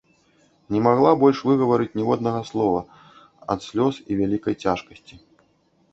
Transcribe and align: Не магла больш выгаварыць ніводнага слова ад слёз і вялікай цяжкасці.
Не 0.75 0.79
магла 0.85 1.11
больш 1.23 1.41
выгаварыць 1.49 1.97
ніводнага 2.01 2.41
слова 2.51 2.81
ад 3.55 3.59
слёз 3.69 3.93
і 4.09 4.21
вялікай 4.23 4.59
цяжкасці. 4.65 5.15